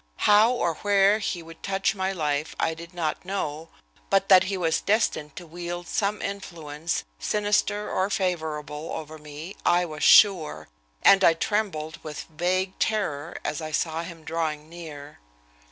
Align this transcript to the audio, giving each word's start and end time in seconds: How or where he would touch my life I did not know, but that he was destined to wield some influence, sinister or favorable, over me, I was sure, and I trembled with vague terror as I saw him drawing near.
How 0.25 0.49
or 0.51 0.77
where 0.77 1.19
he 1.19 1.43
would 1.43 1.61
touch 1.61 1.93
my 1.93 2.11
life 2.11 2.55
I 2.59 2.73
did 2.73 2.91
not 2.95 3.23
know, 3.23 3.69
but 4.09 4.29
that 4.29 4.45
he 4.45 4.57
was 4.57 4.81
destined 4.81 5.35
to 5.35 5.45
wield 5.45 5.87
some 5.87 6.23
influence, 6.23 7.03
sinister 7.19 7.87
or 7.87 8.09
favorable, 8.09 8.93
over 8.93 9.19
me, 9.19 9.55
I 9.63 9.85
was 9.85 10.03
sure, 10.03 10.69
and 11.03 11.23
I 11.23 11.35
trembled 11.35 12.03
with 12.03 12.23
vague 12.31 12.79
terror 12.79 13.37
as 13.45 13.61
I 13.61 13.69
saw 13.69 14.01
him 14.01 14.23
drawing 14.23 14.67
near. 14.67 15.19